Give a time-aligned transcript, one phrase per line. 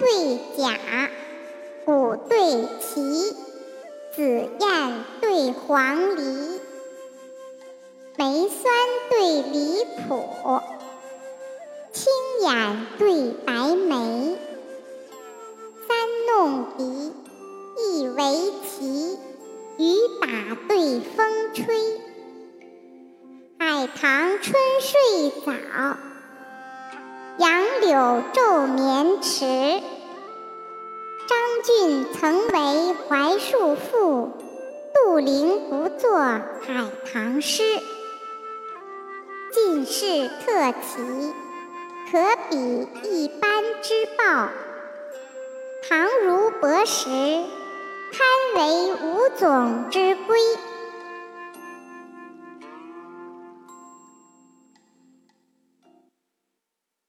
[0.00, 1.10] 对甲，
[1.84, 3.36] 虎对旗，
[4.14, 6.58] 紫燕对黄鹂，
[8.16, 8.72] 梅酸
[9.10, 10.60] 对李苦，
[11.92, 12.10] 青
[12.40, 14.38] 眼对白眉，
[15.86, 17.12] 三弄笛，
[17.76, 19.18] 一围棋，
[19.76, 21.76] 雨打对风吹。
[23.58, 25.52] 海棠春睡早，
[27.80, 29.40] 柳昼眠迟。
[31.26, 34.32] 张俊曾为槐树赋，
[34.92, 36.42] 杜陵不作海
[37.10, 37.62] 棠诗。
[39.52, 41.34] 进士特奇，
[42.12, 44.50] 可比一般之报。
[45.88, 48.22] 唐儒博识，堪
[48.56, 50.38] 为五总之规。